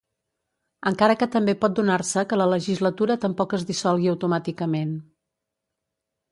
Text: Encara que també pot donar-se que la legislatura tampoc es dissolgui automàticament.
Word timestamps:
Encara 0.91 1.15
que 1.23 1.27
també 1.35 1.55
pot 1.65 1.75
donar-se 1.81 2.25
que 2.33 2.41
la 2.43 2.49
legislatura 2.55 3.19
tampoc 3.27 3.55
es 3.61 3.69
dissolgui 3.71 4.13
automàticament. 4.17 4.99